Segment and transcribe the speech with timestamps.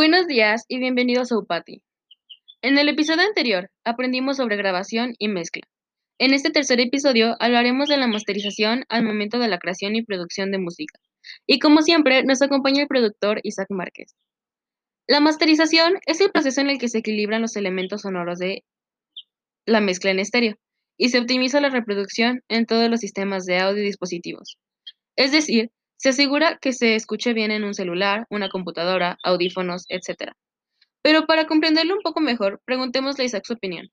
[0.00, 1.82] Buenos días y bienvenidos a Upati.
[2.62, 5.62] En el episodio anterior aprendimos sobre grabación y mezcla.
[6.18, 10.52] En este tercer episodio hablaremos de la masterización al momento de la creación y producción
[10.52, 11.00] de música.
[11.48, 14.14] Y como siempre, nos acompaña el productor Isaac Márquez.
[15.08, 18.62] La masterización es el proceso en el que se equilibran los elementos sonoros de
[19.66, 20.54] la mezcla en estéreo
[20.96, 24.58] y se optimiza la reproducción en todos los sistemas de audio y dispositivos.
[25.16, 30.32] Es decir, se asegura que se escuche bien en un celular, una computadora, audífonos, etc.
[31.02, 33.88] Pero para comprenderlo un poco mejor, preguntémosle a Isaac su opinión.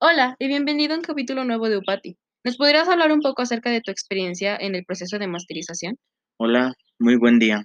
[0.00, 2.18] Hola y bienvenido a un capítulo nuevo de Upati.
[2.42, 5.96] ¿Nos podrías hablar un poco acerca de tu experiencia en el proceso de masterización?
[6.36, 7.64] Hola, muy buen día.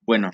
[0.00, 0.32] Bueno,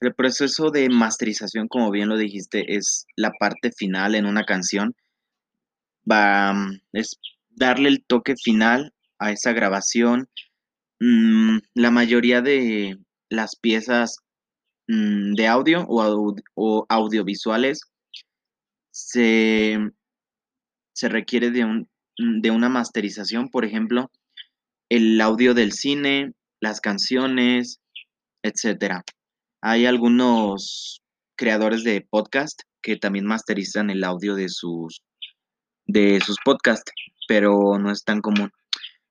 [0.00, 4.94] el proceso de masterización, como bien lo dijiste, es la parte final en una canción.
[6.10, 6.54] Va,
[6.92, 10.28] es darle el toque final a esa grabación.
[11.00, 12.98] Mm, la mayoría de
[13.30, 14.18] las piezas
[14.86, 17.80] mm, de audio o, audiovisuales
[18.90, 19.78] se,
[20.92, 24.10] se requiere de, un, de una masterización, por ejemplo,
[24.90, 27.80] el audio del cine, las canciones,
[28.42, 29.02] etcétera.
[29.62, 31.00] Hay algunos
[31.36, 35.00] creadores de podcast que también masterizan el audio de sus
[35.86, 36.92] de sus podcasts,
[37.26, 38.52] pero no es tan común.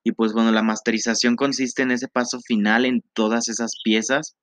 [0.04, 4.36] Y pues bueno, la masterización consiste en ese paso final en todas esas piezas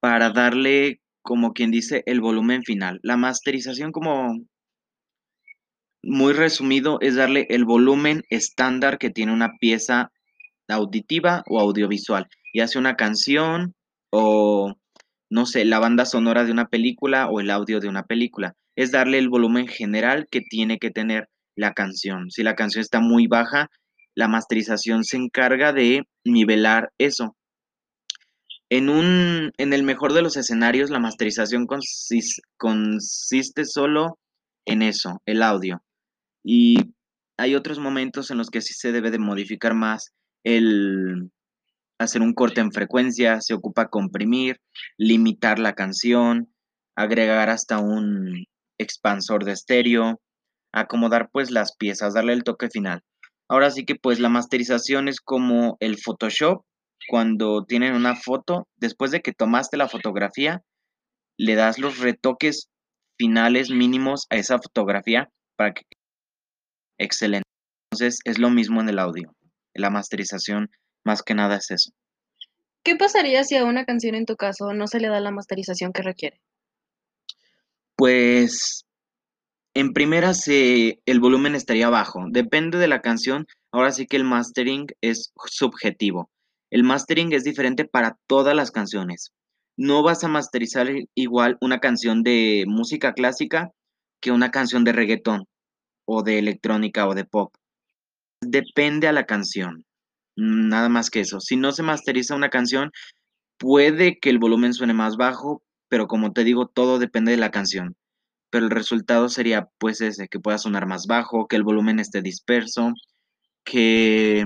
[0.00, 3.00] para darle, como quien dice, el volumen final.
[3.02, 4.38] La masterización, como
[6.02, 10.10] muy resumido, es darle el volumen estándar que tiene una pieza
[10.68, 13.74] auditiva o audiovisual, ya sea una canción
[14.10, 14.74] o,
[15.30, 18.54] no sé, la banda sonora de una película o el audio de una película.
[18.76, 21.28] Es darle el volumen general que tiene que tener
[21.60, 22.30] la canción.
[22.30, 23.68] Si la canción está muy baja,
[24.14, 27.36] la masterización se encarga de nivelar eso.
[28.70, 31.66] En, un, en el mejor de los escenarios, la masterización
[32.56, 34.18] consiste, solo
[34.64, 35.82] en eso, el audio.
[36.42, 36.76] Y
[37.36, 40.12] hay otros momentos en los que sí se debe de modificar más
[40.44, 41.30] el
[41.98, 44.56] hacer un corte en frecuencia, se ocupa comprimir,
[44.96, 46.50] limitar la canción,
[46.96, 48.46] agregar hasta un
[48.78, 50.20] expansor de estéreo,
[50.72, 53.02] acomodar pues las piezas, darle el toque final.
[53.48, 56.64] Ahora sí que pues la masterización es como el Photoshop,
[57.08, 60.62] cuando tienen una foto, después de que tomaste la fotografía,
[61.36, 62.68] le das los retoques
[63.18, 65.82] finales mínimos a esa fotografía para que
[66.98, 67.48] excelente.
[67.90, 69.34] Entonces es lo mismo en el audio
[69.74, 70.70] la masterización
[71.04, 71.92] más que nada es eso.
[72.82, 75.92] ¿Qué pasaría si a una canción en tu caso no se le da la masterización
[75.92, 76.40] que requiere?
[77.96, 78.84] Pues
[79.74, 82.24] en primera se, el volumen estaría bajo.
[82.30, 83.46] Depende de la canción.
[83.72, 86.30] Ahora sí que el mastering es subjetivo.
[86.70, 89.32] El mastering es diferente para todas las canciones.
[89.76, 93.70] No vas a masterizar igual una canción de música clásica
[94.20, 95.44] que una canción de reggaetón
[96.06, 97.54] o de electrónica o de pop.
[98.42, 99.84] Depende a la canción,
[100.36, 101.40] nada más que eso.
[101.40, 102.90] Si no se masteriza una canción,
[103.58, 107.50] puede que el volumen suene más bajo, pero como te digo, todo depende de la
[107.50, 107.96] canción.
[108.50, 112.22] Pero el resultado sería pues ese, que pueda sonar más bajo, que el volumen esté
[112.22, 112.92] disperso,
[113.64, 114.44] que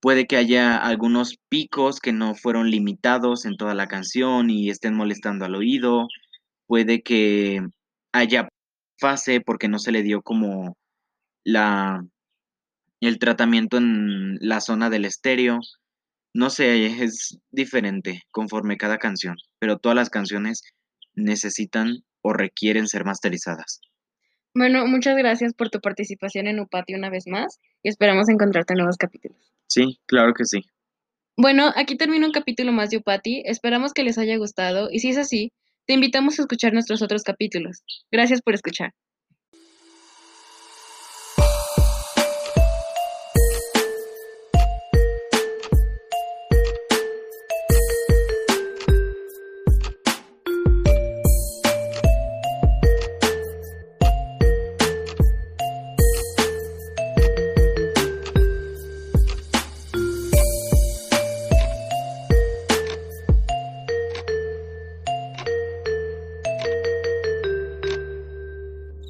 [0.00, 4.94] puede que haya algunos picos que no fueron limitados en toda la canción y estén
[4.94, 6.08] molestando al oído,
[6.66, 7.60] puede que
[8.12, 8.48] haya
[8.98, 10.76] fase porque no se le dio como
[11.44, 12.04] la
[13.00, 15.60] el tratamiento en la zona del estéreo.
[16.34, 20.62] No sé, es diferente conforme cada canción, pero todas las canciones
[21.14, 23.80] necesitan o requieren ser masterizadas.
[24.52, 28.78] Bueno, muchas gracias por tu participación en Upati una vez más y esperamos encontrarte en
[28.78, 29.38] nuevos capítulos.
[29.68, 30.64] Sí, claro que sí.
[31.36, 33.42] Bueno, aquí termina un capítulo más de Upati.
[33.44, 35.52] Esperamos que les haya gustado y si es así,
[35.86, 37.84] te invitamos a escuchar nuestros otros capítulos.
[38.10, 38.92] Gracias por escuchar.